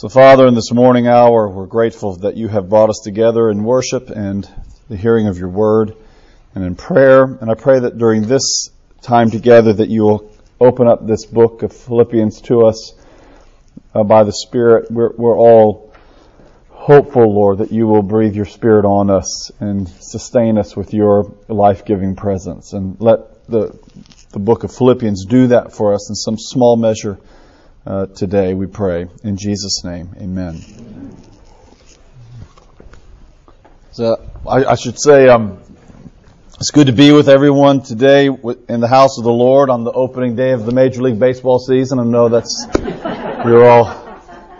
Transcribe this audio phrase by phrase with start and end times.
[0.00, 3.64] So, Father, in this morning hour, we're grateful that you have brought us together in
[3.64, 4.48] worship and
[4.88, 5.96] the hearing of your word
[6.54, 7.24] and in prayer.
[7.24, 8.70] And I pray that during this
[9.02, 10.30] time together that you will
[10.60, 12.94] open up this book of Philippians to us
[13.92, 14.88] uh, by the Spirit.
[14.88, 15.92] We're, we're all
[16.68, 21.34] hopeful, Lord, that you will breathe your Spirit on us and sustain us with your
[21.48, 22.72] life-giving presence.
[22.72, 23.76] And let the,
[24.30, 27.18] the book of Philippians do that for us in some small measure
[27.88, 29.06] uh, today, we pray.
[29.24, 30.60] In Jesus' name, amen.
[33.92, 35.58] So I, I should say um,
[36.60, 39.92] it's good to be with everyone today in the house of the Lord on the
[39.92, 41.98] opening day of the Major League Baseball season.
[41.98, 43.86] I know that's we're all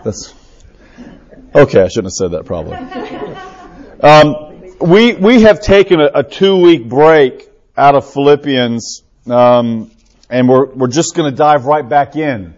[0.03, 0.33] that's
[1.53, 1.83] okay.
[1.83, 2.77] I shouldn't have said that probably.
[4.01, 9.91] Um, we we have taken a, a two week break out of Philippians, um,
[10.31, 12.55] and we're we're just going to dive right back in.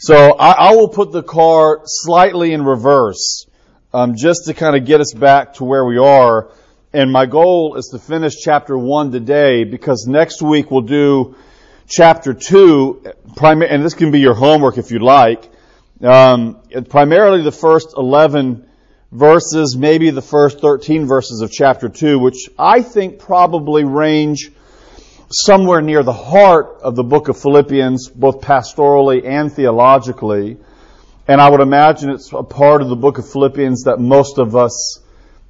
[0.00, 3.46] So I, I, will put the car slightly in reverse,
[3.92, 6.52] um, just to kind of get us back to where we are.
[6.92, 11.34] And my goal is to finish chapter one today because next week we'll do
[11.88, 13.02] chapter two,
[13.40, 15.50] and this can be your homework if you'd like.
[16.00, 18.68] Um, primarily the first 11
[19.10, 24.52] verses, maybe the first 13 verses of chapter 2, which I think probably range
[25.30, 30.56] somewhere near the heart of the book of Philippians, both pastorally and theologically.
[31.26, 34.56] And I would imagine it's a part of the book of Philippians that most of
[34.56, 35.00] us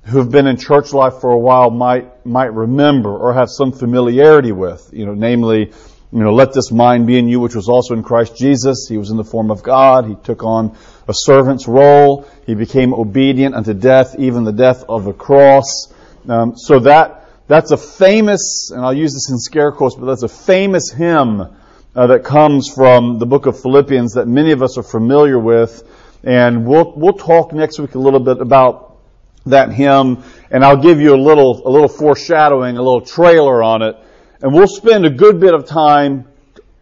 [0.04, 4.52] who've been in church life for a while might, might remember or have some familiarity
[4.52, 4.88] with.
[4.92, 5.66] You know, namely,
[6.12, 8.86] you know, let this mind be in you, which was also in Christ Jesus.
[8.88, 10.06] He was in the form of God.
[10.06, 10.76] He took on
[11.06, 12.28] a servant's role.
[12.46, 15.92] He became obedient unto death, even the death of the cross.
[16.28, 17.17] Um, so that
[17.48, 21.40] that's a famous, and I'll use this in scare quotes, but that's a famous hymn
[21.40, 25.82] uh, that comes from the book of Philippians that many of us are familiar with.
[26.22, 28.98] And we'll, we'll talk next week a little bit about
[29.46, 33.80] that hymn, and I'll give you a little, a little foreshadowing, a little trailer on
[33.80, 33.96] it.
[34.42, 36.26] And we'll spend a good bit of time,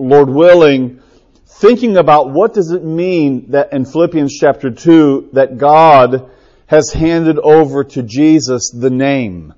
[0.01, 1.01] Lord willing,
[1.47, 6.29] thinking about what does it mean that in Philippians chapter 2 that God
[6.67, 9.55] has handed over to Jesus the name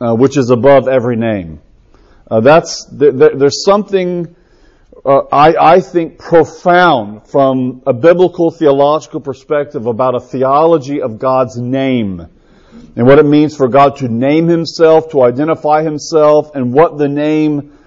[0.00, 1.60] uh, which is above every name.
[2.30, 4.34] Uh, that's there, there's something
[5.04, 11.56] uh, I, I think profound from a biblical theological perspective about a theology of God's
[11.56, 12.28] name
[12.96, 17.08] and what it means for God to name Himself, to identify Himself, and what the
[17.08, 17.78] name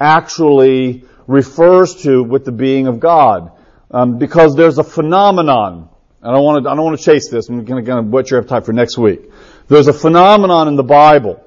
[0.00, 3.52] actually refers to with the being of God.
[3.90, 5.90] Um, because there's a phenomenon.
[6.22, 6.70] I don't want to.
[6.70, 7.48] I don't want to chase this.
[7.48, 9.20] I'm going to, your appetite for next week.
[9.68, 11.44] There's a phenomenon in the Bible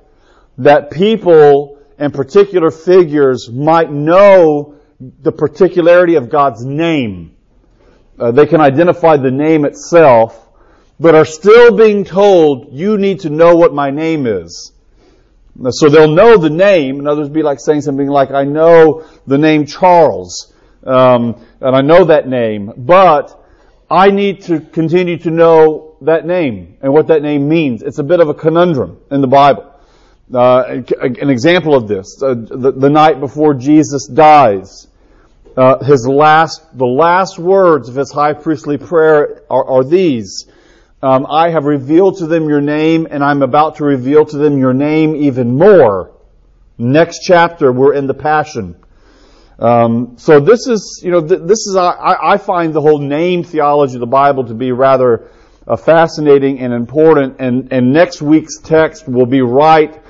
[0.58, 7.36] that people and particular figures might know the particularity of God's name.
[8.18, 10.48] Uh, they can identify the name itself,
[11.00, 14.72] but are still being told, you need to know what my name is.
[15.70, 19.38] So they'll know the name, and others be like saying something like, I know the
[19.38, 20.54] name Charles,
[20.86, 23.42] um, and I know that name, but
[23.90, 27.84] I need to continue to know that name and what that name means.
[27.84, 29.75] It's a bit of a conundrum in the Bible.
[30.34, 34.88] Uh, an example of this, uh, the, the, night before Jesus dies,
[35.56, 40.48] uh, his last, the last words of his high priestly prayer are, are these.
[41.04, 44.58] Um, I have revealed to them your name, and I'm about to reveal to them
[44.58, 46.12] your name even more.
[46.80, 48.76] Next chapter, we're in the Passion.
[49.60, 53.44] Um, so this is, you know, th- this is, I, I, find the whole name
[53.44, 55.30] theology of the Bible to be rather
[55.68, 60.02] uh, fascinating and important, and, and next week's text will be right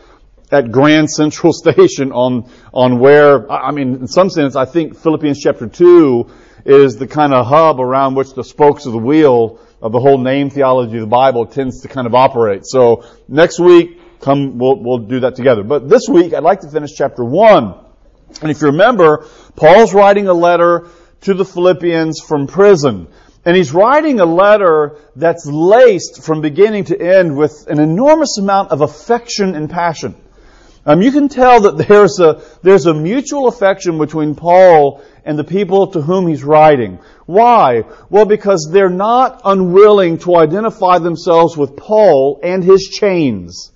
[0.52, 5.40] at Grand Central Station on, on where, I mean, in some sense, I think Philippians
[5.40, 6.30] chapter 2
[6.66, 10.18] is the kind of hub around which the spokes of the wheel of the whole
[10.18, 12.66] name theology of the Bible tends to kind of operate.
[12.66, 15.64] So next week, come, we'll, we'll do that together.
[15.64, 17.76] But this week, I'd like to finish chapter 1.
[18.42, 20.88] And if you remember, Paul's writing a letter
[21.22, 23.08] to the Philippians from prison.
[23.46, 28.72] And he's writing a letter that's laced from beginning to end with an enormous amount
[28.72, 30.16] of affection and passion.
[30.88, 35.44] Um, you can tell that there's a, there's a mutual affection between Paul and the
[35.44, 37.00] people to whom he's writing.
[37.26, 37.86] Why?
[38.12, 43.72] Well, because they're not unwilling to identify themselves with Paul and his chains.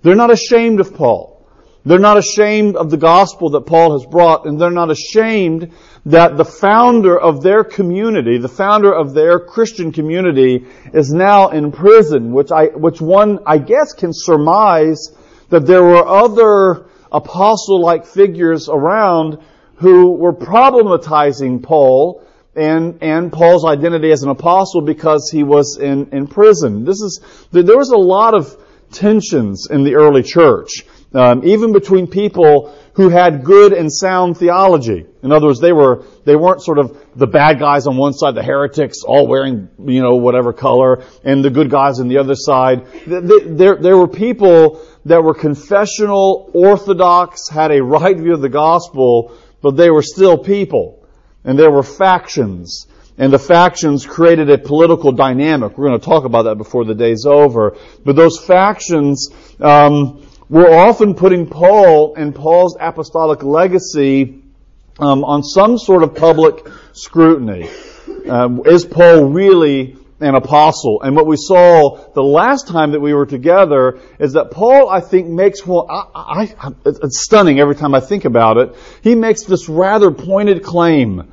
[0.00, 1.46] They're not ashamed of Paul.
[1.84, 5.72] They're not ashamed of the gospel that Paul has brought, and they're not ashamed
[6.06, 10.64] that the founder of their community, the founder of their Christian community,
[10.94, 15.10] is now in prison, which I, which one, I guess, can surmise
[15.52, 19.38] that there were other apostle-like figures around
[19.74, 22.24] who were problematizing Paul
[22.56, 26.86] and, and Paul's identity as an apostle because he was in, in prison.
[26.86, 27.20] This is,
[27.50, 28.56] there was a lot of
[28.92, 35.06] tensions in the early church, um, even between people who had good and sound theology.
[35.22, 38.34] In other words, they were they weren't sort of the bad guys on one side,
[38.34, 42.34] the heretics, all wearing you know whatever color, and the good guys on the other
[42.34, 42.86] side.
[43.06, 49.36] There there were people that were confessional, orthodox, had a right view of the gospel,
[49.62, 51.06] but they were still people,
[51.44, 52.86] and there were factions.
[53.18, 55.76] And the factions created a political dynamic.
[55.76, 57.76] We're going to talk about that before the day's over.
[58.04, 59.28] But those factions
[59.60, 64.42] um, we're often putting Paul and Paul's apostolic legacy
[64.98, 67.68] um, on some sort of public scrutiny.
[68.28, 71.02] Um, is Paul really an apostle?
[71.02, 75.00] And what we saw the last time that we were together is that Paul, I
[75.00, 78.74] think, makes well, I, I, it's stunning every time I think about it.
[79.02, 81.32] He makes this rather pointed claim.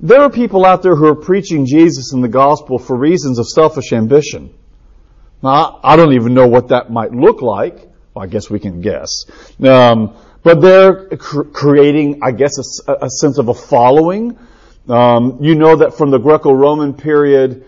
[0.00, 3.46] There are people out there who are preaching Jesus and the gospel for reasons of
[3.46, 4.52] selfish ambition.
[5.42, 7.91] Now, I don't even know what that might look like.
[8.14, 9.24] Well, I guess we can guess.
[9.62, 14.38] Um, but they're cr- creating, I guess, a, a, sense of a following.
[14.88, 17.64] Um, you know that from the Greco-Roman period,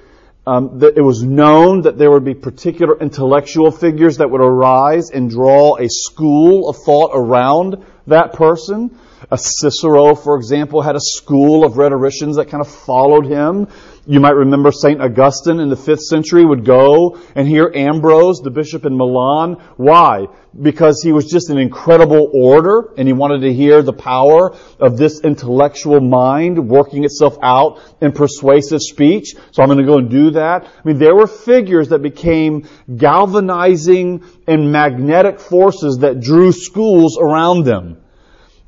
[0.46, 5.11] um, that it was known that there would be particular intellectual figures that would arise
[5.11, 8.99] and draw a school of thought around that person.
[9.31, 13.69] A Cicero, for example, had a school of rhetoricians that kind of followed him.
[14.06, 15.01] You might remember St.
[15.01, 19.55] Augustine in the 5th century would go and hear Ambrose, the bishop in Milan.
[19.79, 20.27] Why?
[20.61, 24.99] Because he was just an incredible orator and he wanted to hear the power of
[24.99, 29.37] this intellectual mind working itself out in persuasive speech.
[29.53, 30.65] So I'm going to go and do that.
[30.65, 37.65] I mean, there were figures that became galvanizing and magnetic forces that drew schools around
[37.65, 38.03] them.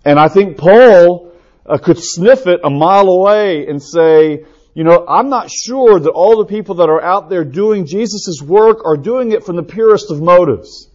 [0.03, 1.33] And I think Paul
[1.67, 4.45] uh, could sniff it a mile away and say,
[4.77, 8.43] you know, I'm not sure that all the people that are out there doing Jesus'
[8.43, 10.91] work are doing it from the purest of motives.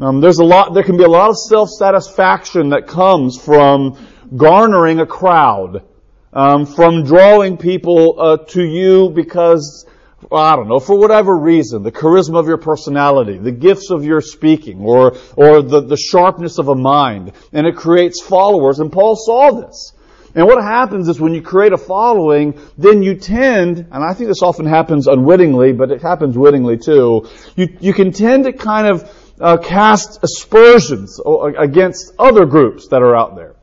[0.00, 4.04] Um, there's a lot, there can be a lot of self-satisfaction that comes from
[4.36, 5.84] garnering a crowd,
[6.32, 9.86] um, from drawing people uh, to you because
[10.32, 14.20] I don't know, for whatever reason, the charisma of your personality, the gifts of your
[14.20, 19.14] speaking, or, or the, the sharpness of a mind, and it creates followers, and Paul
[19.14, 19.92] saw this.
[20.34, 24.28] And what happens is when you create a following, then you tend, and I think
[24.28, 28.86] this often happens unwittingly, but it happens wittingly too, you, you can tend to kind
[28.86, 31.20] of uh, cast aspersions
[31.58, 33.56] against other groups that are out there.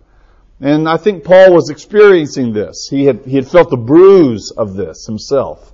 [0.62, 2.88] And I think Paul was experiencing this.
[2.90, 5.72] He had, he had felt the bruise of this himself.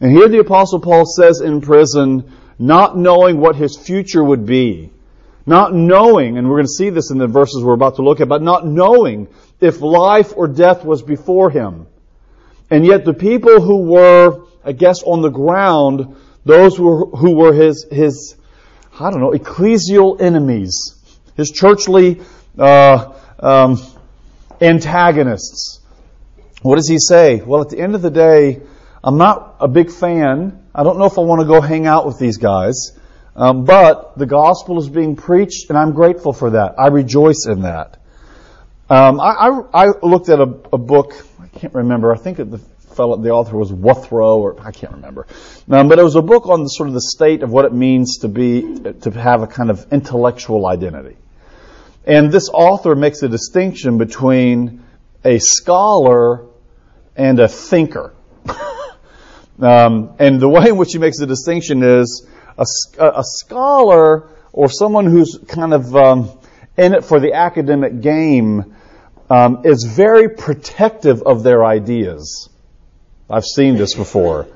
[0.00, 4.92] And here the apostle Paul says in prison, not knowing what his future would be,
[5.46, 8.20] not knowing, and we're going to see this in the verses we're about to look
[8.20, 9.28] at, but not knowing
[9.60, 11.86] if life or death was before him.
[12.70, 17.36] And yet the people who were, I guess, on the ground, those who were, who
[17.36, 18.36] were his, his,
[18.98, 20.94] I don't know, ecclesial enemies,
[21.36, 22.20] his churchly
[22.58, 23.82] uh, um,
[24.60, 25.80] antagonists.
[26.62, 27.40] What does he say?
[27.40, 28.60] Well, at the end of the day,
[29.02, 30.62] I'm not a big fan.
[30.74, 32.92] I don't know if I want to go hang out with these guys.
[33.40, 36.74] Um, but the gospel is being preached, and I'm grateful for that.
[36.78, 37.98] I rejoice in that.
[38.90, 41.14] Um, I, I, I, looked at a, a, book.
[41.40, 42.12] I can't remember.
[42.12, 45.26] I think the fellow, the author was Wouthro, or I can't remember.
[45.70, 47.72] Um, but it was a book on the sort of the state of what it
[47.72, 51.16] means to be to have a kind of intellectual identity.
[52.04, 54.84] And this author makes a distinction between
[55.24, 56.44] a scholar
[57.16, 58.12] and a thinker.
[59.62, 62.26] Um, and the way in which he makes the distinction is
[62.60, 66.30] a, a scholar or someone who's kind of um,
[66.76, 68.76] in it for the academic game
[69.28, 72.48] um, is very protective of their ideas.
[73.28, 74.48] I've seen this before.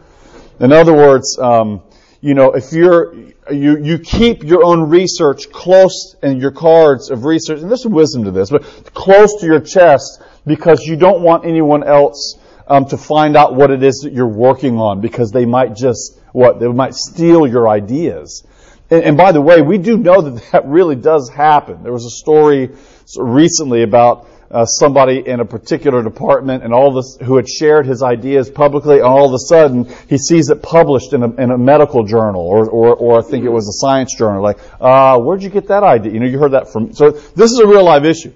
[0.61, 1.83] In other words, um,
[2.21, 3.15] you know, if you're
[3.53, 8.25] you you keep your own research close and your cards of research, and there's wisdom
[8.25, 8.63] to this, but
[8.95, 13.71] close to your chest because you don't want anyone else um, to find out what
[13.71, 17.69] it is that you're working on because they might just what they might steal your
[17.69, 18.45] ideas.
[18.91, 21.85] And, and by the way, we do know that that really does happen.
[21.85, 22.71] There was a story
[23.17, 28.03] recently about uh, somebody in a particular department and all this who had shared his
[28.03, 31.59] ideas publicly, and all of a sudden he sees it published in a, in a
[31.59, 34.43] medical journal, or, or, or I think it was a science journal.
[34.43, 36.13] Like, uh, where'd you get that idea?
[36.13, 36.93] You know, you heard that from.
[36.95, 38.33] So this is a real live issue.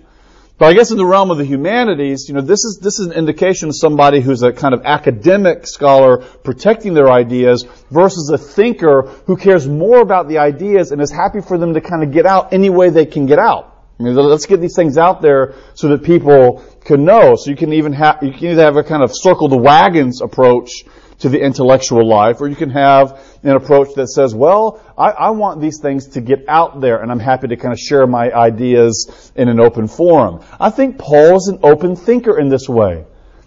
[0.58, 3.06] But I guess in the realm of the humanities, you know, this is, this is
[3.06, 8.38] an indication of somebody who's a kind of academic scholar protecting their ideas versus a
[8.38, 12.10] thinker who cares more about the ideas and is happy for them to kind of
[12.10, 13.76] get out any way they can get out.
[14.00, 17.36] I mean, let's get these things out there so that people can know.
[17.36, 20.22] So you can even have, you can either have a kind of circle the wagons
[20.22, 20.84] approach
[21.20, 25.30] to the intellectual life, or you can have an approach that says, well, I, I,
[25.30, 28.30] want these things to get out there, and I'm happy to kind of share my
[28.32, 30.44] ideas in an open forum.
[30.60, 33.04] I think Paul is an open thinker in this way.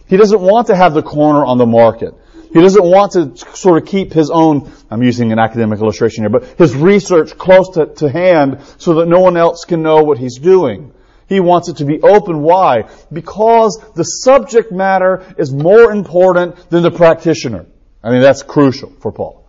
[0.07, 2.13] He doesn't want to have the corner on the market.
[2.53, 6.29] He doesn't want to sort of keep his own, I'm using an academic illustration here,
[6.29, 10.17] but his research close to, to hand so that no one else can know what
[10.17, 10.91] he's doing.
[11.31, 12.41] He wants it to be open.
[12.41, 12.89] Why?
[13.09, 17.67] Because the subject matter is more important than the practitioner.
[18.03, 19.47] I mean, that's crucial for Paul.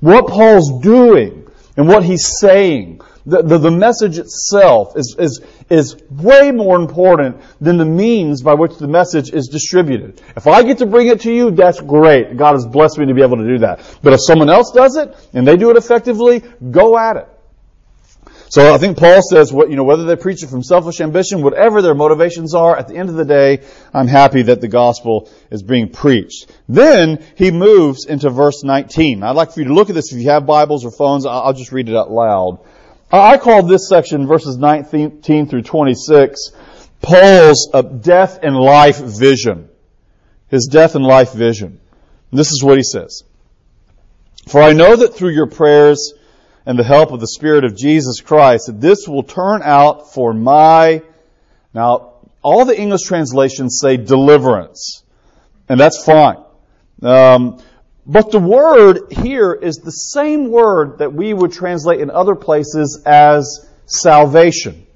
[0.00, 1.46] What Paul's doing
[1.76, 7.40] and what he's saying, the, the, the, message itself is, is, is way more important
[7.60, 10.20] than the means by which the message is distributed.
[10.36, 12.36] If I get to bring it to you, that's great.
[12.36, 13.98] God has blessed me to be able to do that.
[14.02, 17.28] But if someone else does it and they do it effectively, go at it.
[18.50, 21.40] So I think Paul says, what, you know, whether they preach it from selfish ambition,
[21.40, 23.62] whatever their motivations are, at the end of the day,
[23.94, 26.50] I'm happy that the gospel is being preached.
[26.68, 29.22] Then he moves into verse 19.
[29.22, 30.12] I'd like for you to look at this.
[30.12, 32.58] If you have Bibles or phones, I'll just read it out loud.
[33.12, 36.50] I call this section, verses 19 through 26,
[37.02, 39.68] Paul's uh, death and life vision.
[40.48, 41.78] His death and life vision.
[42.32, 43.22] This is what he says.
[44.48, 46.14] For I know that through your prayers,
[46.66, 50.32] and the help of the Spirit of Jesus Christ, that this will turn out for
[50.32, 51.02] my,
[51.74, 55.02] now, all the English translations say deliverance,
[55.68, 56.38] and that's fine.
[57.02, 57.62] Um,
[58.06, 63.02] but the word here is the same word that we would translate in other places
[63.06, 64.86] as salvation.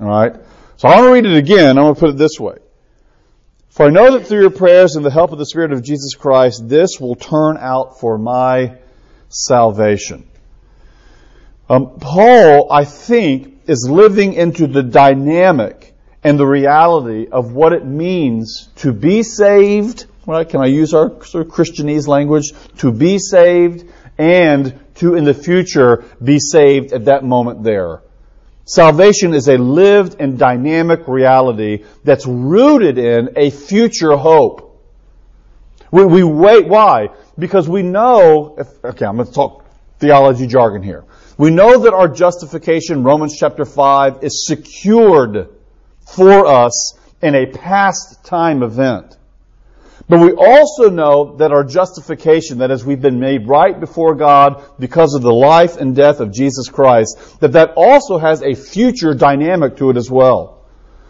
[0.00, 0.36] Alright?
[0.76, 1.78] So I'm going to read it again.
[1.78, 2.56] I'm going to put it this way.
[3.68, 6.14] For I know that through your prayers and the help of the Spirit of Jesus
[6.14, 8.78] Christ, this will turn out for my
[9.28, 10.28] salvation.
[11.72, 17.86] Um, Paul, I think, is living into the dynamic and the reality of what it
[17.86, 20.04] means to be saved.
[20.26, 20.46] Right?
[20.46, 22.52] Can I use our sort of Christianese language?
[22.80, 28.02] To be saved and to in the future be saved at that moment there.
[28.66, 34.78] Salvation is a lived and dynamic reality that's rooted in a future hope.
[35.90, 37.08] We, we wait, why?
[37.38, 39.64] Because we know, if, okay, I'm going to talk
[39.98, 41.04] theology jargon here.
[41.38, 45.48] We know that our justification, Romans chapter 5, is secured
[46.14, 49.16] for us in a past time event.
[50.08, 54.62] But we also know that our justification, that as we've been made right before God
[54.78, 59.14] because of the life and death of Jesus Christ, that that also has a future
[59.14, 60.66] dynamic to it as well.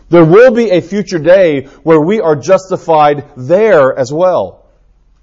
[0.08, 4.61] There will be a future day where we are justified there as well.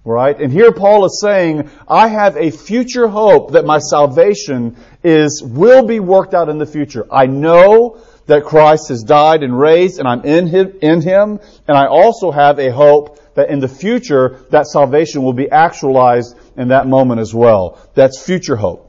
[0.06, 0.39] Right?
[0.39, 5.86] And here Paul is saying, I have a future hope that my salvation is, will
[5.86, 7.06] be worked out in the future.
[7.12, 11.77] I know that Christ has died and raised and I'm in him, in him, and
[11.77, 16.70] I also have a hope that in the future that salvation will be actualized in
[16.70, 17.79] that moment as well.
[17.94, 18.86] That's future hope.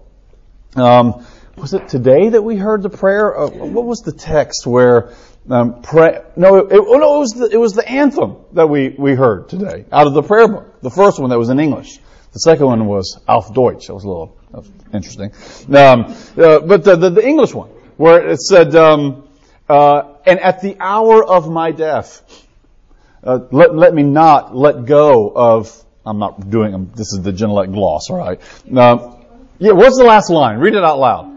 [0.76, 1.26] Um,
[1.57, 3.38] was it today that we heard the prayer?
[3.38, 5.12] Uh, what was the text where
[5.50, 9.49] um, pray, no, it, it, was the, it was the anthem that we, we heard
[9.49, 10.80] today out of the prayer book.
[10.80, 11.99] The first one that was in English.
[12.33, 13.88] The second one was Auf Deutsch.
[13.88, 15.33] That was a little was interesting.
[15.75, 19.28] Um, uh, but the, the, the, English one, where it said, um,
[19.69, 22.23] uh, and at the hour of my death,
[23.25, 27.73] uh, let, let me not let go of, I'm not doing, this is the Genelec
[27.73, 28.40] gloss, alright.
[28.75, 29.16] Uh,
[29.59, 30.59] yeah, what's the last line?
[30.59, 31.29] Read it out loud.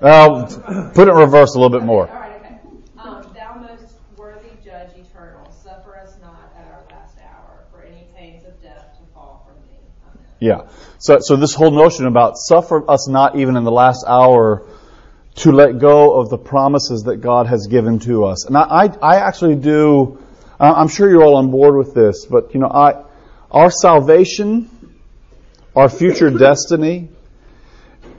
[0.00, 2.08] Uh, put it in reverse a little bit more.
[2.08, 2.56] All right, okay.
[2.98, 8.06] Um, thou most worthy judge eternal, suffer us not at our last hour for any
[8.16, 9.76] pains of death to fall from thee.
[10.08, 10.26] Amen.
[10.38, 10.70] Yeah.
[10.98, 14.66] So, so this whole notion about suffer us not even in the last hour
[15.36, 18.46] to let go of the promises that God has given to us.
[18.46, 20.18] And I, I, I actually do,
[20.58, 23.04] I'm sure you're all on board with this, but you know, I,
[23.50, 24.70] our salvation,
[25.76, 27.10] our future destiny,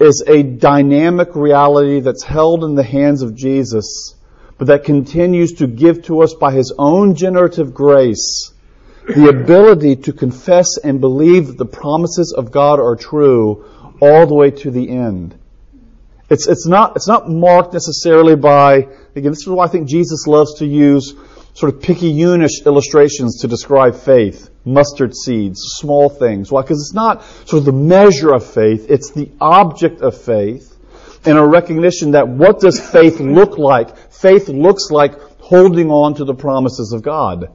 [0.02, 4.16] is a dynamic reality that's held in the hands of Jesus,
[4.58, 8.52] but that continues to give to us by His own generative grace
[9.08, 13.66] the ability to confess and believe that the promises of God are true
[14.00, 15.36] all the way to the end.
[16.30, 20.28] It's, it's, not, it's not marked necessarily by, again, this is why I think Jesus
[20.28, 21.14] loves to use
[21.54, 24.50] sort of picayunish illustrations to describe faith.
[24.64, 26.52] Mustard seeds, small things.
[26.52, 26.62] Why?
[26.62, 30.78] Because it's not sort of the measure of faith, it's the object of faith.
[31.26, 33.96] And a recognition that what does faith look like?
[34.12, 37.52] Faith looks like holding on to the promises of God.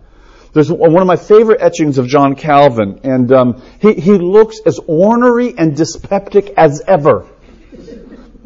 [0.52, 4.80] There's one of my favorite etchings of John Calvin, and um, he, he looks as
[4.86, 7.26] ornery and dyspeptic as ever.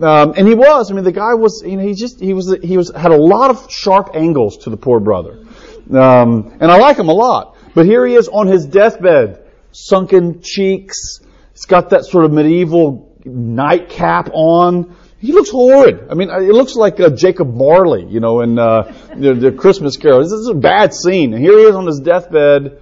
[0.01, 0.91] Um, and he was.
[0.91, 1.63] I mean, the guy was.
[1.65, 4.71] You know, he just he was he was had a lot of sharp angles to
[4.71, 5.45] the poor brother,
[5.93, 7.57] um, and I like him a lot.
[7.75, 11.21] But here he is on his deathbed, sunken cheeks.
[11.53, 14.97] He's got that sort of medieval nightcap on.
[15.19, 16.09] He looks horrid.
[16.11, 19.99] I mean, it looks like uh, Jacob Marley, you know, in uh, the, the Christmas
[19.99, 20.23] Carol.
[20.23, 21.35] This is a bad scene.
[21.35, 22.81] And here he is on his deathbed,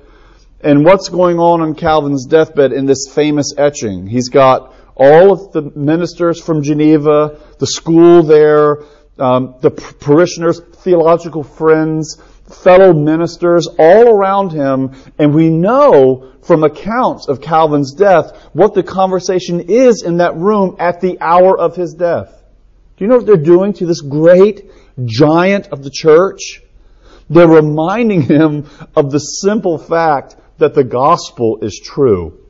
[0.60, 4.06] and what's going on on Calvin's deathbed in this famous etching?
[4.06, 8.82] He's got all of the ministers from Geneva, the school there,
[9.18, 17.28] um, the parishioners, theological friends, fellow ministers all around him, and we know from accounts
[17.28, 21.94] of Calvin's death what the conversation is in that room at the hour of his
[21.94, 22.42] death.
[22.96, 24.70] Do you know what they're doing to this great
[25.04, 26.62] giant of the church?
[27.30, 32.47] They're reminding him of the simple fact that the gospel is true.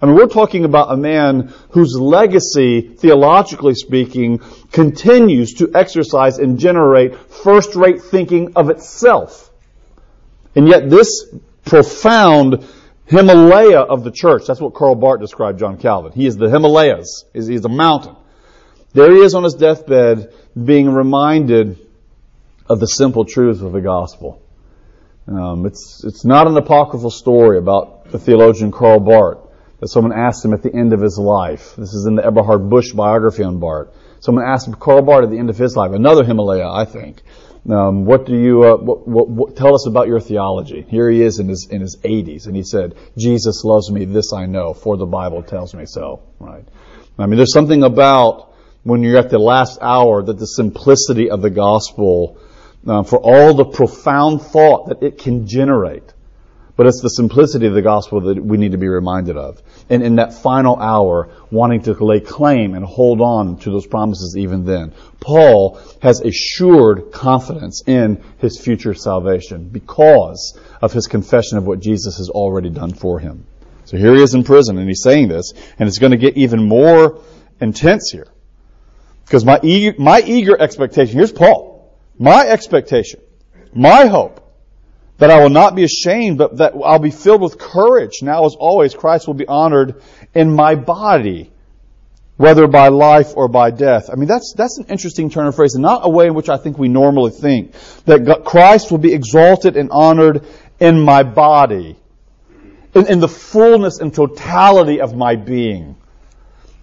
[0.00, 4.38] I mean, we're talking about a man whose legacy, theologically speaking,
[4.70, 9.50] continues to exercise and generate first rate thinking of itself.
[10.54, 11.26] And yet this
[11.64, 12.64] profound
[13.06, 16.12] Himalaya of the church, that's what Karl Barth described John Calvin.
[16.12, 17.24] He is the Himalayas.
[17.32, 18.14] He's a mountain.
[18.92, 21.78] There he is on his deathbed being reminded
[22.68, 24.42] of the simple truth of the gospel.
[25.26, 29.47] Um, it's, it's not an apocryphal story about the theologian Karl Barth
[29.80, 31.74] that someone asked him at the end of his life.
[31.76, 33.88] This is in the Eberhard Busch biography on Barth.
[34.20, 37.22] Someone asked him, Karl Barth at the end of his life, another Himalaya, I think.
[37.68, 40.86] Um, what do you uh, what, what, what, tell us about your theology?
[40.88, 44.06] Here he is in his in his 80s, and he said, "Jesus loves me.
[44.06, 46.64] This I know, for the Bible tells me so." Right?
[47.18, 48.54] I mean, there's something about
[48.84, 52.38] when you're at the last hour that the simplicity of the gospel,
[52.86, 56.14] uh, for all the profound thought that it can generate,
[56.78, 59.60] but it's the simplicity of the gospel that we need to be reminded of.
[59.90, 64.36] And in that final hour, wanting to lay claim and hold on to those promises
[64.38, 64.94] even then.
[65.18, 72.18] Paul has assured confidence in his future salvation because of his confession of what Jesus
[72.18, 73.44] has already done for him.
[73.86, 76.36] So here he is in prison and he's saying this, and it's going to get
[76.36, 77.20] even more
[77.60, 78.28] intense here.
[79.24, 81.98] Because my eager, my eager expectation, here's Paul.
[82.16, 83.18] My expectation,
[83.74, 84.47] my hope,
[85.18, 88.22] that I will not be ashamed, but that I'll be filled with courage.
[88.22, 90.00] Now as always, Christ will be honored
[90.34, 91.50] in my body,
[92.36, 94.10] whether by life or by death.
[94.10, 96.48] I mean, that's, that's an interesting turn of phrase, and not a way in which
[96.48, 97.74] I think we normally think.
[98.04, 100.46] That God, Christ will be exalted and honored
[100.78, 101.96] in my body,
[102.94, 105.96] in, in the fullness and totality of my being.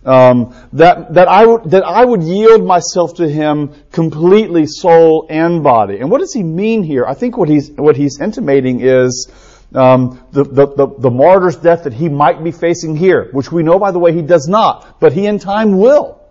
[0.06, 5.64] Um, that that I would that I would yield myself to Him completely, soul and
[5.64, 5.98] body.
[5.98, 7.06] And what does He mean here?
[7.06, 9.32] I think what He's what He's intimating is
[9.74, 13.64] um, the, the, the the martyr's death that He might be facing here, which we
[13.64, 16.22] know, by the way, He does not, but He in time will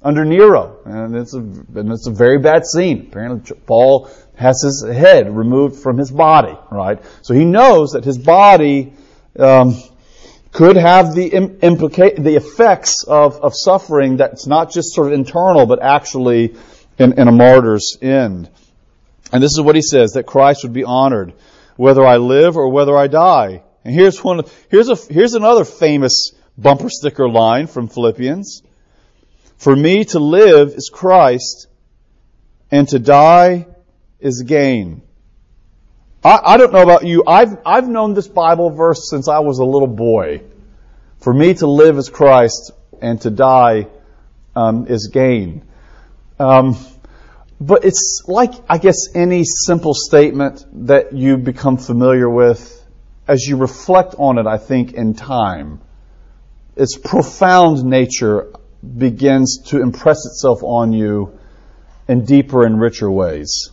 [0.00, 3.06] under Nero, and it's a and it's a very bad scene.
[3.10, 7.02] Apparently, Paul has his head removed from his body, right?
[7.22, 8.92] So he knows that his body.
[9.36, 9.82] Um,
[10.54, 15.66] could have the implica- the effects of, of suffering that's not just sort of internal,
[15.66, 16.54] but actually
[16.96, 18.48] in, in a martyr's end.
[19.32, 21.34] And this is what he says, that Christ would be honored,
[21.74, 23.64] whether I live or whether I die.
[23.84, 28.62] And here's one, here's a, here's another famous bumper sticker line from Philippians.
[29.56, 31.66] For me to live is Christ,
[32.70, 33.66] and to die
[34.20, 35.02] is gain.
[36.24, 37.24] I, I don't know about you.
[37.26, 40.42] I've, I've known this Bible verse since I was a little boy.
[41.20, 43.88] For me to live is Christ and to die
[44.56, 45.62] um, is gain.
[46.38, 46.76] Um,
[47.60, 52.70] but it's like, I guess, any simple statement that you become familiar with
[53.28, 55.80] as you reflect on it, I think, in time.
[56.76, 61.38] Its profound nature begins to impress itself on you
[62.08, 63.70] in deeper and richer ways.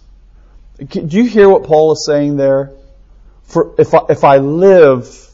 [0.87, 2.71] Do you hear what Paul is saying there?
[3.43, 5.29] For if I, if I live,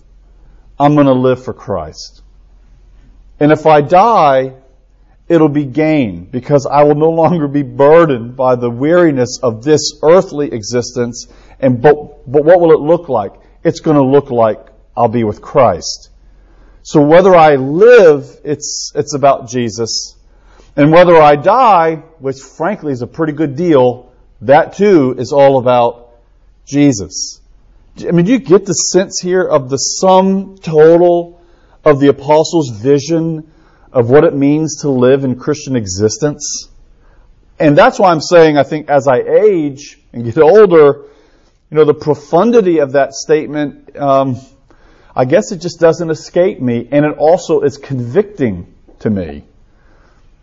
[0.79, 2.21] I'm going to live for Christ.
[3.39, 4.55] And if I die,
[5.29, 9.93] it'll be gain because I will no longer be burdened by the weariness of this
[10.03, 11.27] earthly existence.
[11.59, 13.33] And but, but what will it look like?
[13.63, 14.59] It's going to look like
[14.95, 16.09] I'll be with Christ.
[16.83, 20.15] So whether I live, it's, it's about Jesus.
[20.75, 24.06] And whether I die, which frankly is a pretty good deal,
[24.41, 26.09] that too is all about
[26.65, 27.41] Jesus.
[27.99, 31.41] I mean, do you get the sense here of the sum total
[31.83, 33.51] of the apostles' vision
[33.91, 36.69] of what it means to live in Christian existence?
[37.59, 41.05] And that's why I'm saying, I think as I age and get older,
[41.71, 44.37] you know, the profundity of that statement, um,
[45.15, 49.43] I guess it just doesn't escape me, and it also is convicting to me.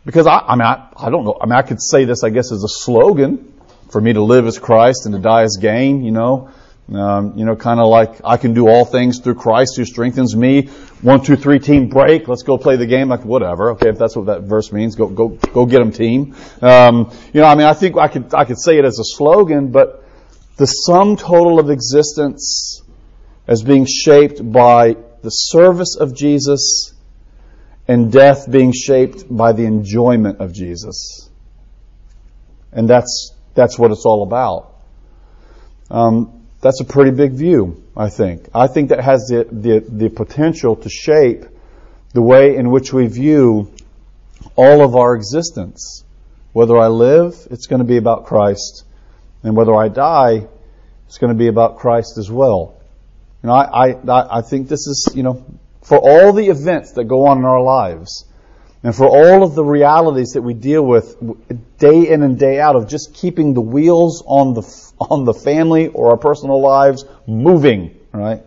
[0.05, 1.39] Because I, I mean, I, I don't know.
[1.41, 3.54] I mean, I could say this, I guess, as a slogan
[3.91, 6.51] for me to live as Christ and to die as gain, you know.
[6.93, 10.37] Um, you know, kind of like I can do all things through Christ who strengthens
[10.37, 10.67] me.
[11.01, 12.29] One, two, three, team break.
[12.29, 13.09] Let's go play the game.
[13.09, 13.71] Like whatever.
[13.71, 16.35] Okay, if that's what that verse means, go go go get them, team.
[16.61, 19.05] Um, you know, I mean, I think I could I could say it as a
[19.05, 20.05] slogan, but
[20.57, 22.83] the sum total of existence
[23.47, 26.93] as being shaped by the service of Jesus
[27.89, 31.31] and death being shaped by the enjoyment of Jesus.
[32.73, 34.75] And that's that's what it's all about.
[35.91, 38.49] Um, that's a pretty big view, I think.
[38.55, 41.45] I think that has the, the, the potential to shape
[42.13, 43.73] the way in which we view
[44.57, 46.05] all of our existence.
[46.53, 48.85] Whether I live, it's going to be about Christ.
[49.43, 50.47] And whether I die,
[51.07, 52.77] it's going to be about Christ as well.
[53.43, 55.45] You know, I, I, I think this is, you know,
[55.83, 58.25] for all the events that go on in our lives,
[58.85, 61.17] and for all of the realities that we deal with
[61.79, 64.63] day in and day out of just keeping the wheels on the
[65.01, 68.43] on the family or our personal lives moving, right?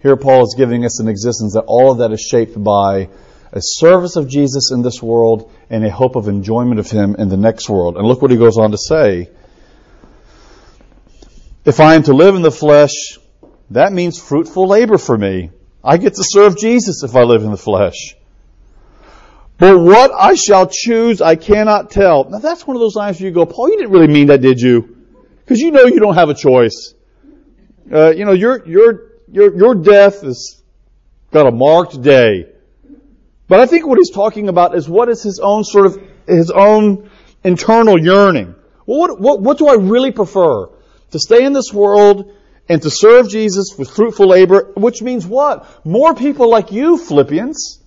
[0.00, 3.08] Here Paul is giving us an existence that all of that is shaped by
[3.52, 7.28] a service of Jesus in this world and a hope of enjoyment of him in
[7.28, 7.96] the next world.
[7.96, 9.30] And look what he goes on to say.
[11.64, 13.18] If I am to live in the flesh,
[13.70, 15.50] that means fruitful labor for me.
[15.82, 18.14] I get to serve Jesus if I live in the flesh.
[19.58, 22.24] But what I shall choose, I cannot tell.
[22.24, 24.42] Now that's one of those lines where you go, Paul, you didn't really mean that,
[24.42, 24.96] did you?
[25.38, 26.94] Because you know you don't have a choice.
[27.90, 30.60] Uh, you know, your, your, your, your death has
[31.30, 32.52] got a marked day.
[33.48, 36.50] But I think what he's talking about is what is his own sort of, his
[36.50, 37.08] own
[37.42, 38.54] internal yearning.
[38.84, 40.68] Well, what, what, what do I really prefer?
[41.12, 42.32] To stay in this world
[42.68, 45.86] and to serve Jesus with fruitful labor, which means what?
[45.86, 47.80] More people like you, Philippians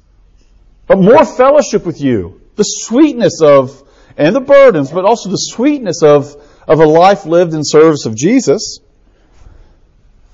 [0.89, 2.41] but more fellowship with you.
[2.55, 6.35] The sweetness of, and the burdens, but also the sweetness of,
[6.67, 8.79] of a life lived in service of Jesus.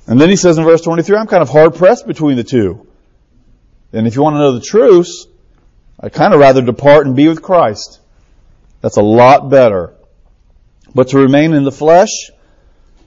[0.08, 2.88] And then he says in verse 23, I'm kind of hard pressed between the two.
[3.92, 5.10] And if you want to know the truth,
[6.00, 8.00] I'd kind of rather depart and be with Christ.
[8.80, 9.94] That's a lot better.
[10.94, 12.32] But to remain in the flesh,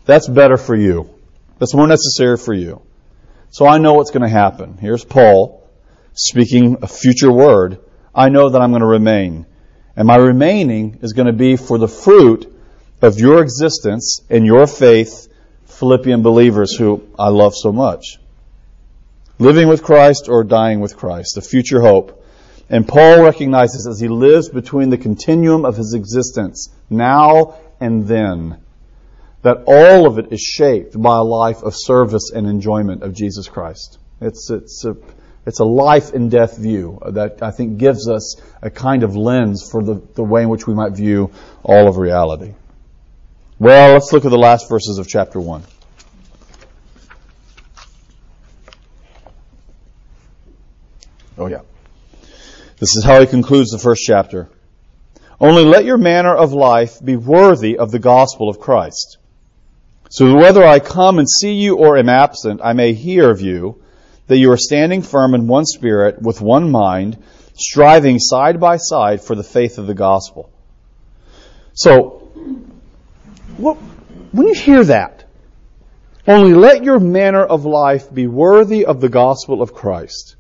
[0.05, 1.09] that's better for you.
[1.59, 2.83] That's more necessary for you.
[3.49, 4.77] So I know what's going to happen.
[4.77, 5.58] Here's Paul
[6.19, 7.79] speaking a future word,
[8.15, 9.47] I know that I'm going to remain.
[9.97, 12.53] And my remaining is going to be for the fruit
[13.01, 15.29] of your existence and your faith,
[15.67, 18.19] Philippian believers who I love so much.
[19.39, 22.25] Living with Christ or dying with Christ, the future hope.
[22.69, 28.59] And Paul recognizes as he lives between the continuum of his existence, now and then,
[29.43, 33.47] that all of it is shaped by a life of service and enjoyment of Jesus
[33.47, 33.99] Christ.
[34.21, 34.97] It's, it's a,
[35.47, 39.67] it's a life and death view that I think gives us a kind of lens
[39.71, 41.31] for the, the way in which we might view
[41.63, 42.55] all of reality.
[43.59, 45.65] Well, let's look at the last verses of chapter 1.
[51.39, 51.63] Oh, yeah.
[52.79, 54.49] This is how he concludes the first chapter.
[55.41, 59.19] Only let your manner of life be worthy of the gospel of Christ.
[60.11, 63.83] So whether I come and see you or am absent, I may hear of you
[64.29, 67.23] that you are standing firm in one spirit, with one mind,
[67.55, 70.51] striving side by side for the faith of the gospel.
[71.75, 72.31] So,
[73.57, 73.77] what,
[74.33, 75.25] when you hear that,
[76.27, 80.37] only let your manner of life be worthy of the gospel of Christ.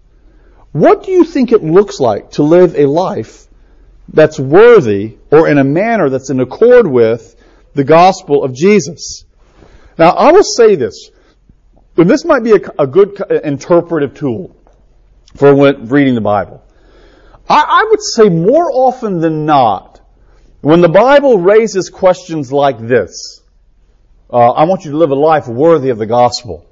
[0.72, 3.46] What do you think it looks like to live a life
[4.12, 7.34] that's worthy or in a manner that's in accord with
[7.72, 9.24] the gospel of Jesus?
[9.96, 11.10] Now, I will say this.
[11.98, 14.56] And this might be a, a good interpretive tool
[15.34, 16.62] for reading the Bible.
[17.48, 20.00] I, I would say more often than not,
[20.60, 23.42] when the Bible raises questions like this,
[24.30, 26.70] uh, I want you to live a life worthy of the gospel.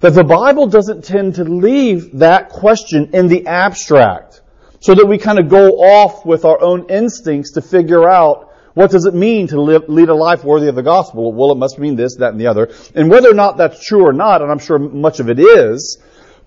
[0.00, 4.42] That the Bible doesn't tend to leave that question in the abstract
[4.80, 8.90] so that we kind of go off with our own instincts to figure out what
[8.90, 11.32] does it mean to live, lead a life worthy of the gospel?
[11.32, 12.70] Well, it must mean this, that, and the other.
[12.94, 15.98] And whether or not that's true or not, and I'm sure much of it is,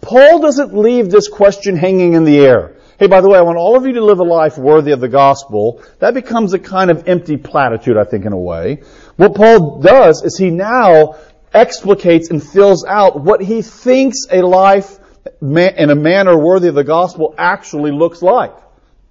[0.01, 2.75] Paul doesn't leave this question hanging in the air.
[2.97, 5.01] Hey, by the way, I want all of you to live a life worthy of
[5.01, 5.83] the gospel.
[5.99, 8.83] That becomes a kind of empty platitude, I think, in a way.
[9.17, 11.17] What Paul does is he now
[11.53, 14.97] explicates and fills out what he thinks a life
[15.41, 18.55] in a manner worthy of the gospel actually looks like.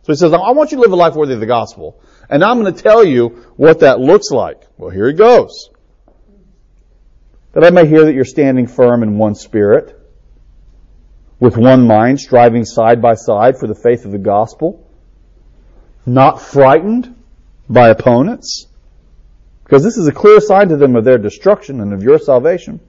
[0.03, 2.00] So he says, I want you to live a life worthy of the gospel.
[2.35, 4.61] And I'm going to tell you what that looks like.
[4.77, 5.70] Well, here it goes.
[7.53, 9.97] That I may hear that you're standing firm in one spirit,
[11.38, 14.85] with one mind, striving side by side for the faith of the gospel.
[16.07, 17.14] not frightened
[17.68, 18.66] by opponents,
[19.62, 22.81] because this is a clear sign to them of their destruction and of your salvation.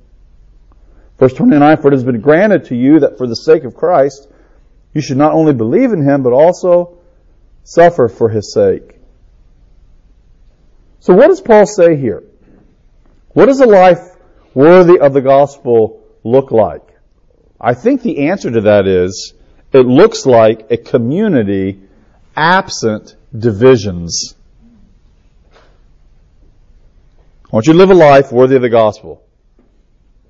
[1.19, 4.27] Verse 29, for it has been granted to you that for the sake of Christ,
[4.95, 6.97] you should not only believe in him, but also
[7.63, 8.94] suffer for his sake.
[11.05, 12.23] So what does Paul say here?
[13.33, 13.99] What does a life
[14.55, 16.81] worthy of the gospel look like?
[17.61, 19.35] I think the answer to that is
[19.71, 21.79] it looks like a community
[22.35, 24.33] absent divisions.
[25.53, 29.21] I want you to live a life worthy of the gospel.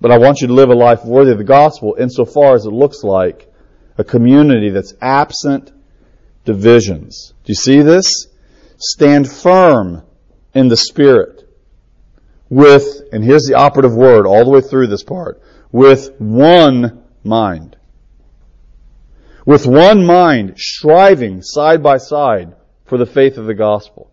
[0.01, 2.71] But I want you to live a life worthy of the gospel insofar as it
[2.71, 3.49] looks like
[3.97, 5.71] a community that's absent
[6.43, 7.33] divisions.
[7.45, 8.27] Do you see this?
[8.77, 10.04] Stand firm
[10.55, 11.45] in the Spirit
[12.49, 15.41] with, and here's the operative word all the way through this part,
[15.71, 17.75] with one mind.
[19.45, 24.11] With one mind, striving side by side for the faith of the gospel.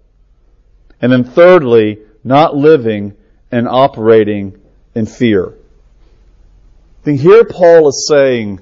[1.00, 3.16] And then thirdly, not living
[3.50, 4.60] and operating
[4.94, 5.48] in fear.
[5.48, 8.60] I think here Paul is saying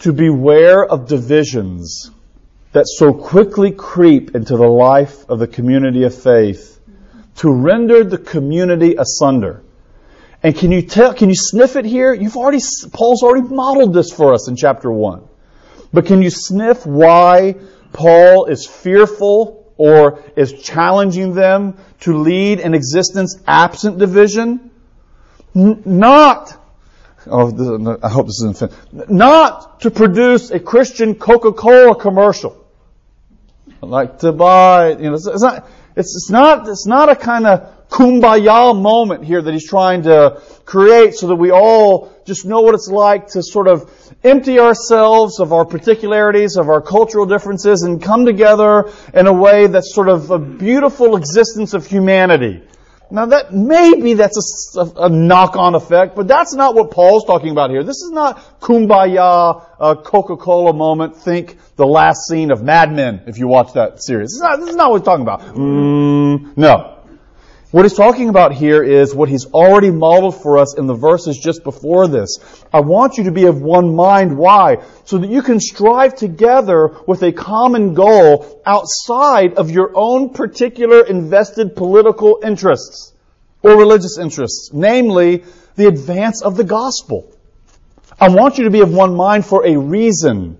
[0.00, 2.10] to beware of divisions
[2.72, 6.73] that so quickly creep into the life of the community of faith
[7.36, 9.62] to render the community asunder.
[10.42, 12.12] And can you tell, can you sniff it here?
[12.12, 12.60] You've already,
[12.92, 15.26] Paul's already modeled this for us in chapter 1.
[15.92, 17.56] But can you sniff why
[17.92, 24.70] Paul is fearful or is challenging them to lead an existence absent division?
[25.54, 26.58] Not
[27.26, 32.66] Oh, I hope this isn't not to produce a Christian Coca-Cola commercial.
[33.82, 37.46] I'd like to buy, you know, it's not, it's, it's not, it's not a kind
[37.46, 42.62] of kumbaya moment here that he's trying to create so that we all just know
[42.62, 43.90] what it's like to sort of
[44.24, 49.66] empty ourselves of our particularities, of our cultural differences, and come together in a way
[49.66, 52.62] that's sort of a beautiful existence of humanity.
[53.10, 57.70] Now that maybe that's a, a, knock-on effect, but that's not what Paul's talking about
[57.70, 57.84] here.
[57.84, 61.16] This is not kumbaya, a Coca-Cola moment.
[61.16, 64.30] Think the last scene of Mad Men if you watch that series.
[64.30, 65.40] This is not, this is not what he's talking about.
[65.40, 66.93] Mm, no.
[67.74, 71.36] What he's talking about here is what he's already modeled for us in the verses
[71.36, 72.38] just before this.
[72.72, 74.38] I want you to be of one mind.
[74.38, 74.80] Why?
[75.06, 81.04] So that you can strive together with a common goal outside of your own particular
[81.04, 83.12] invested political interests
[83.64, 85.42] or religious interests, namely
[85.74, 87.36] the advance of the gospel.
[88.20, 90.58] I want you to be of one mind for a reason,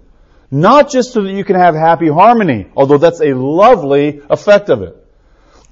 [0.51, 4.83] not just so that you can have happy harmony, although that's a lovely effect of
[4.83, 5.04] it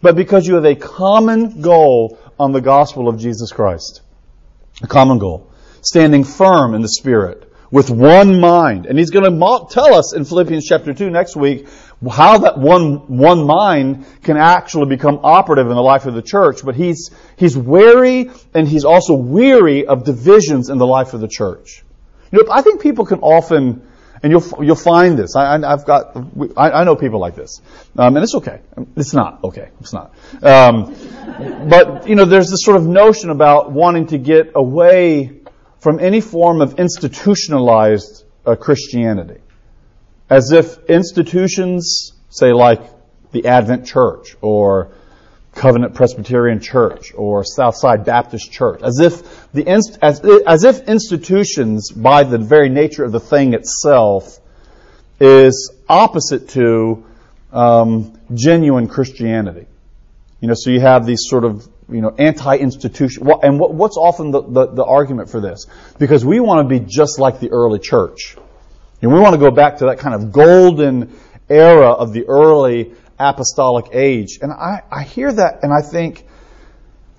[0.03, 4.03] but because you have a common goal on the gospel of Jesus Christ.
[4.83, 5.51] A common goal.
[5.81, 8.87] Standing firm in the Spirit with one mind.
[8.87, 11.67] And he's going to tell us in Philippians chapter 2 next week
[12.11, 16.65] how that one, one mind can actually become operative in the life of the church.
[16.65, 21.29] But he's, he's wary and he's also weary of divisions in the life of the
[21.29, 21.85] church.
[22.33, 23.87] You know, I think people can often
[24.23, 25.35] and you'll, you'll find this.
[25.35, 26.17] I, have got,
[26.57, 27.61] I, I, know people like this.
[27.99, 28.61] Um, and it's okay.
[28.97, 29.71] It's not okay.
[29.81, 30.15] It's not.
[30.43, 30.95] Um,
[31.69, 35.41] but, you know, there's this sort of notion about wanting to get away
[35.81, 39.41] from any form of institutionalized uh, Christianity.
[40.31, 42.81] As if institutions, say like
[43.33, 44.93] the Advent Church or
[45.55, 52.25] Covenant Presbyterian Church or Southside Baptist Church, as if the as, as if institutions, by
[52.25, 54.39] the very nature of the thing itself,
[55.21, 57.05] is opposite to
[57.53, 59.67] um, genuine Christianity.
[60.41, 64.31] You know, so you have these sort of you know anti-institution, and what, what's often
[64.31, 65.67] the, the, the argument for this?
[65.99, 68.37] Because we want to be just like the early church,
[69.03, 71.17] and we want to go back to that kind of golden
[71.51, 74.39] era of the early apostolic age.
[74.43, 76.27] And I, I hear that and I think,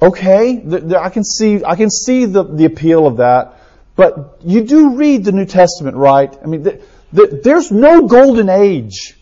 [0.02, 0.64] okay,
[0.98, 3.60] I can see, I can see the, the appeal of that.
[3.96, 6.36] But you do read the New Testament, right?
[6.42, 9.16] I mean, the, the, there's no golden age.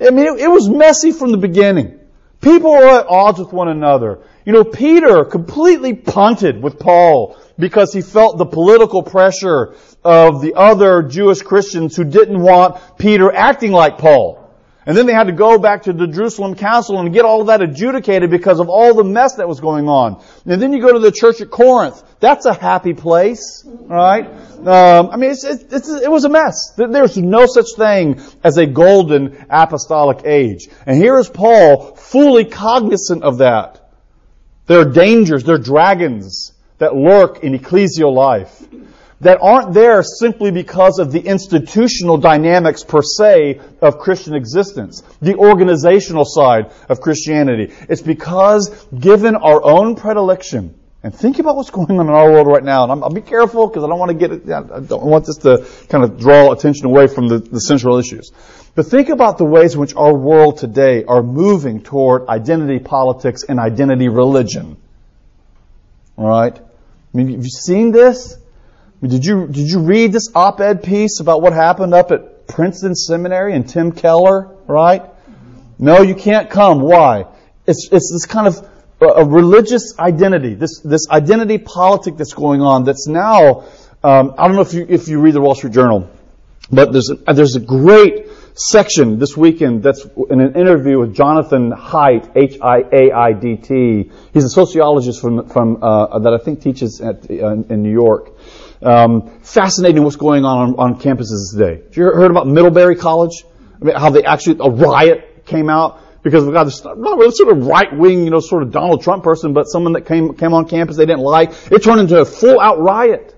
[0.00, 1.98] I mean, it, it was messy from the beginning.
[2.40, 4.20] People were at odds with one another.
[4.46, 10.54] You know, Peter completely punted with Paul because he felt the political pressure of the
[10.54, 14.39] other Jewish Christians who didn't want Peter acting like Paul.
[14.90, 17.46] And then they had to go back to the Jerusalem Council and get all of
[17.46, 20.20] that adjudicated because of all the mess that was going on.
[20.46, 22.02] And then you go to the church at Corinth.
[22.18, 24.26] That's a happy place, right?
[24.26, 26.72] Um, I mean, it's, it's, it was a mess.
[26.76, 30.66] There's no such thing as a golden apostolic age.
[30.86, 33.92] And here is Paul fully cognizant of that.
[34.66, 38.60] There are dangers, there are dragons that lurk in ecclesial life.
[39.20, 45.36] That aren't there simply because of the institutional dynamics per se of Christian existence, the
[45.36, 47.72] organizational side of Christianity.
[47.88, 52.46] It's because given our own predilection, and think about what's going on in our world
[52.46, 52.82] right now.
[52.82, 55.24] And i will be careful because I don't want to get it, I don't want
[55.24, 58.32] this to kind of draw attention away from the, the central issues.
[58.74, 63.44] But think about the ways in which our world today are moving toward identity politics
[63.44, 64.76] and identity religion.
[66.16, 66.54] All right?
[66.54, 68.36] I mean, have you seen this?
[69.02, 73.54] Did you did you read this op-ed piece about what happened up at Princeton Seminary
[73.54, 74.54] and Tim Keller?
[74.66, 75.02] Right?
[75.78, 76.82] No, you can't come.
[76.82, 77.24] Why?
[77.66, 78.68] It's it's this kind of
[79.00, 82.84] a religious identity, this this identity politic that's going on.
[82.84, 83.64] That's now.
[84.04, 86.10] Um, I don't know if you if you read the Wall Street Journal,
[86.70, 91.70] but there's a, there's a great section this weekend that's in an interview with Jonathan
[91.70, 94.10] Haidt, H-I-A-I-D-T.
[94.34, 98.32] He's a sociologist from, from uh, that I think teaches at, uh, in New York.
[98.82, 101.82] Um, fascinating what's going on, on, on campuses today.
[101.92, 103.44] You heard about Middlebury College?
[103.80, 107.56] I mean, how they actually a riot came out because we got this not sort
[107.56, 110.54] of right wing, you know, sort of Donald Trump person, but someone that came came
[110.54, 111.52] on campus they didn't like.
[111.70, 113.36] It turned into a full out riot.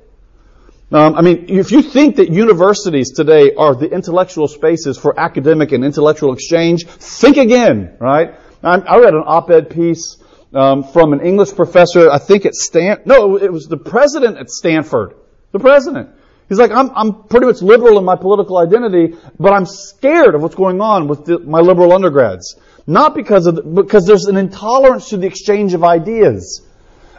[0.92, 5.72] Um, I mean, if you think that universities today are the intellectual spaces for academic
[5.72, 8.34] and intellectual exchange, think again, right?
[8.62, 10.18] I, I read an op-ed piece
[10.52, 12.98] um, from an English professor, I think at Stan.
[13.06, 15.14] No, it was the president at Stanford.
[15.52, 16.10] The president.
[16.48, 20.42] He's like, I'm, I'm pretty much liberal in my political identity, but I'm scared of
[20.42, 22.56] what's going on with the, my liberal undergrads.
[22.86, 26.66] Not because of the, because there's an intolerance to the exchange of ideas.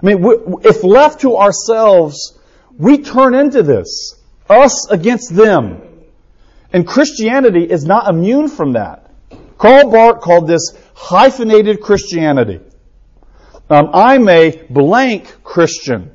[0.02, 0.24] I mean,
[0.64, 2.38] if left to ourselves,
[2.78, 4.16] we turn into this.
[4.50, 5.82] Us against them.
[6.74, 9.10] And Christianity is not immune from that.
[9.58, 12.60] Karl Barth called this hyphenated Christianity.
[13.70, 16.13] Um, I'm a blank Christian.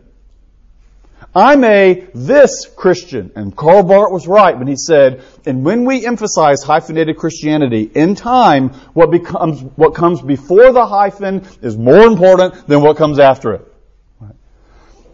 [1.38, 3.30] I'm a this Christian.
[3.36, 8.16] And Karl Barth was right when he said, and when we emphasize hyphenated Christianity, in
[8.16, 13.52] time, what becomes, what comes before the hyphen is more important than what comes after
[13.54, 13.72] it.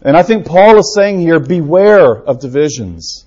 [0.01, 3.25] And I think Paul is saying here, beware of divisions.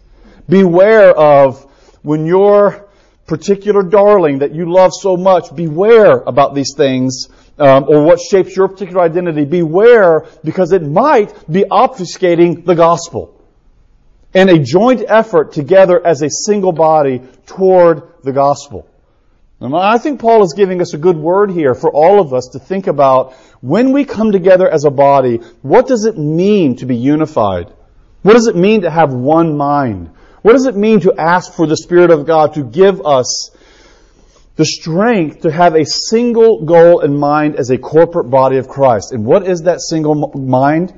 [0.48, 1.62] Beware of
[2.02, 2.87] when your
[3.28, 8.56] particular darling that you love so much, beware about these things, um, or what shapes
[8.56, 9.44] your particular identity.
[9.44, 13.34] Beware because it might be obfuscating the gospel.
[14.34, 18.88] And a joint effort together as a single body toward the gospel.
[19.60, 22.50] And I think Paul is giving us a good word here for all of us
[22.52, 26.86] to think about when we come together as a body, what does it mean to
[26.86, 27.72] be unified?
[28.22, 30.10] What does it mean to have one mind?
[30.42, 33.50] What does it mean to ask for the Spirit of God to give us
[34.56, 39.12] the strength to have a single goal in mind as a corporate body of Christ?
[39.12, 40.92] And what is that single mind?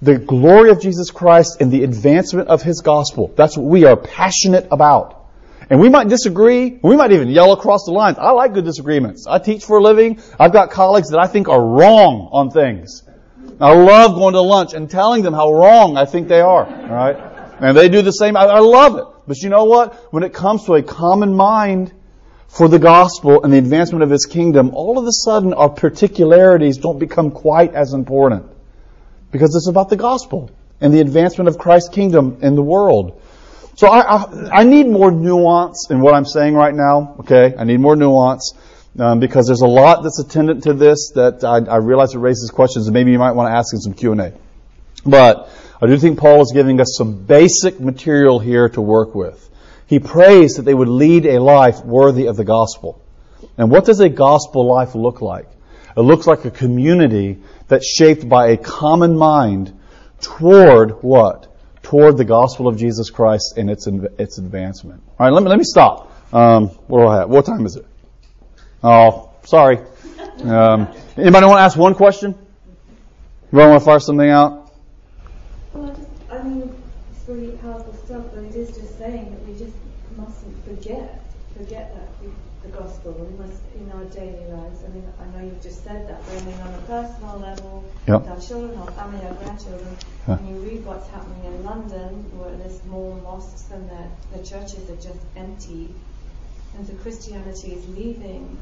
[0.00, 3.32] The glory of Jesus Christ and the advancement of His gospel.
[3.36, 5.18] That's what we are passionate about.
[5.70, 6.78] And we might disagree.
[6.82, 8.16] We might even yell across the lines.
[8.18, 9.26] I like good disagreements.
[9.26, 10.20] I teach for a living.
[10.38, 13.02] I've got colleagues that I think are wrong on things.
[13.60, 16.64] I love going to lunch and telling them how wrong I think they are.
[16.64, 17.27] All right?
[17.60, 18.36] And they do the same.
[18.36, 19.04] I, I love it.
[19.26, 20.12] But you know what?
[20.12, 21.92] When it comes to a common mind
[22.48, 26.78] for the gospel and the advancement of his kingdom, all of a sudden our particularities
[26.78, 28.46] don't become quite as important.
[29.30, 33.20] Because it's about the gospel and the advancement of Christ's kingdom in the world.
[33.76, 37.16] So I, I, I, need more nuance in what I'm saying right now.
[37.20, 38.54] Okay, I need more nuance
[38.98, 42.50] um, because there's a lot that's attendant to this that I, I realize it raises
[42.50, 44.32] questions, and maybe you might want to ask in some Q and A.
[45.06, 49.44] But I do think Paul is giving us some basic material here to work with.
[49.86, 53.00] He prays that they would lead a life worthy of the gospel.
[53.56, 55.48] And what does a gospel life look like?
[55.96, 57.38] It looks like a community
[57.68, 59.78] that's shaped by a common mind
[60.20, 61.48] toward what?
[61.88, 65.02] toward the gospel of Jesus Christ and its its advancement.
[65.18, 66.12] All right, let me let me stop.
[66.34, 67.30] Um, what do I have?
[67.30, 67.86] What time is it?
[68.84, 69.78] Oh, sorry.
[70.42, 72.34] Um, anybody want to ask one question?
[73.50, 74.70] You want to fire something out?
[75.72, 76.74] Well, I, just, I mean,
[77.10, 79.76] it's really powerful stuff, but it is just saying that we just
[80.16, 81.24] mustn't forget
[81.56, 82.30] forget that
[82.62, 83.12] the gospel.
[83.12, 84.82] We must in our daily lives.
[84.84, 87.84] I mean, I know you've just said that, but I mean, on a personal level,
[88.06, 88.22] yep.
[88.22, 89.96] with our children, our family, our grandchildren.
[90.26, 90.36] Huh.
[90.36, 94.90] When you read what's happening in London, where there's more mosques and the, the churches
[94.90, 95.94] are just empty,
[96.76, 98.58] and so Christianity is leaving.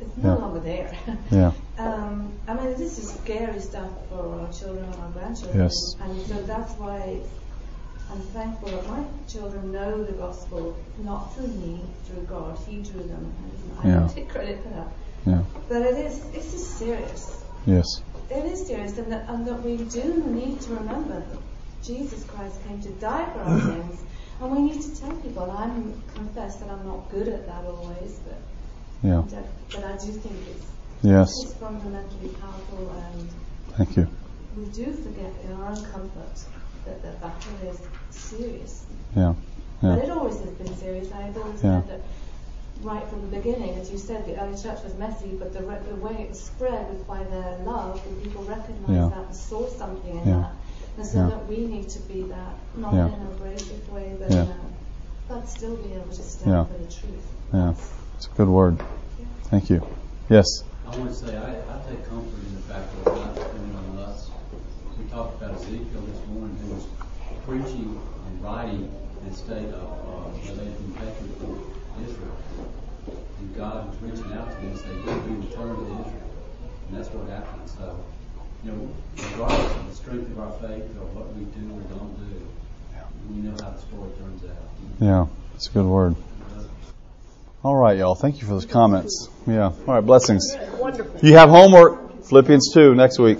[0.00, 0.34] It's no yeah.
[0.34, 0.98] longer there.
[1.30, 1.52] yeah.
[1.76, 5.64] Um, I mean, this is scary stuff for our children and our grandchildren.
[5.64, 5.74] Yes.
[6.00, 7.20] And so that's why
[8.10, 12.58] I'm thankful that my children know the gospel, not through me, through God.
[12.66, 13.34] He drew them.
[13.82, 14.08] And I yeah.
[14.08, 14.88] take credit for that.
[15.26, 15.42] Yeah.
[15.68, 17.44] But it is, it's just serious.
[17.66, 17.84] Yes.
[18.30, 21.38] It is serious, and that, and that we do need to remember that
[21.82, 24.00] Jesus Christ came to die for our sins.
[24.40, 25.50] And we need to tell people.
[25.50, 25.66] I
[26.14, 28.38] confess that I'm not good at that always, but
[29.02, 29.22] Yeah.
[29.72, 30.66] but I do think it's
[31.02, 31.28] Yes.
[31.42, 33.28] it's fundamentally powerful, and
[33.76, 34.08] Thank you.
[34.56, 36.44] we do forget in our own comfort
[36.86, 37.78] that the battle is
[38.10, 38.84] serious.
[39.16, 39.34] Yeah.
[39.82, 39.96] But Yeah.
[40.04, 41.10] it always has been serious.
[41.12, 41.80] I've always Yeah.
[41.82, 42.00] said that
[42.82, 45.78] right from the beginning, as you said, the early church was messy, but the, re-
[45.88, 49.08] the way it was spread was by their love, and people recognised Yeah.
[49.08, 50.40] that and saw something in Yeah.
[50.40, 50.52] that.
[50.98, 51.26] And so Yeah.
[51.30, 53.06] that we need to be that, not Yeah.
[53.06, 54.42] in an abrasive way, but Yeah.
[54.42, 54.52] in
[55.28, 56.64] but still be able to stand Yeah.
[56.64, 57.26] for the truth.
[57.52, 57.74] Yeah.
[58.16, 58.82] It's a good word.
[59.50, 59.82] Thank you.
[60.30, 60.46] Yes.
[60.86, 63.76] I want to say I, I take comfort in the fact that it's not dependent
[63.76, 63.84] on us.
[63.84, 63.87] We
[65.10, 66.86] talked about Ezekiel this morning, who was
[67.46, 68.92] preaching and writing
[69.22, 71.58] in a state of uh, religion hatred for
[72.04, 72.36] Israel.
[73.38, 76.30] And God was reaching out to them and saying, "Will you returned to Israel?"
[76.88, 77.68] And that's what happened.
[77.70, 78.04] So,
[78.64, 78.90] you know,
[79.32, 82.46] regardless of the strength of our faith or what we do or don't do,
[83.30, 84.68] we know how the story turns out.
[85.00, 85.26] Yeah.
[85.54, 86.16] It's a good word.
[87.64, 88.14] All right, y'all.
[88.14, 89.28] Thank you for those comments.
[89.46, 89.64] Yeah.
[89.64, 90.00] All right.
[90.00, 90.56] Blessings.
[91.22, 92.24] You have homework.
[92.24, 93.38] Philippians 2 next week.